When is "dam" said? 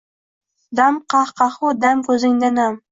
0.79-0.97, 1.87-2.05